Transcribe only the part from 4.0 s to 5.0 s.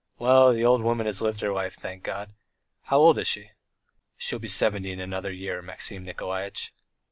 "She'll be seventy in